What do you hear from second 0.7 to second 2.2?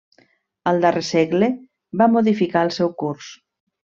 Al darrer segle va